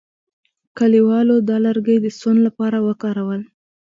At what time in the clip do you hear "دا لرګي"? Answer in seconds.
1.49-1.97